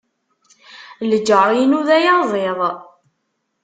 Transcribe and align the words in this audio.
Lǧar-inu 1.11 1.81
d 1.87 1.89
ayaẓiḍ. 1.97 2.59